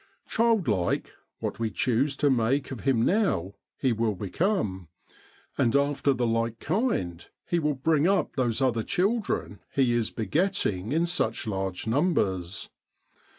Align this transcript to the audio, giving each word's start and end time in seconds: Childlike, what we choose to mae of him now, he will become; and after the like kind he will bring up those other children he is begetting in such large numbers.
Childlike, 0.27 1.11
what 1.41 1.59
we 1.59 1.69
choose 1.69 2.15
to 2.15 2.31
mae 2.31 2.57
of 2.71 2.79
him 2.79 3.03
now, 3.05 3.53
he 3.77 3.93
will 3.93 4.15
become; 4.15 4.87
and 5.59 5.75
after 5.75 6.11
the 6.11 6.25
like 6.25 6.57
kind 6.57 7.23
he 7.45 7.59
will 7.59 7.75
bring 7.75 8.07
up 8.07 8.35
those 8.35 8.63
other 8.63 8.81
children 8.81 9.59
he 9.71 9.93
is 9.93 10.09
begetting 10.09 10.91
in 10.91 11.05
such 11.05 11.45
large 11.45 11.85
numbers. 11.85 12.71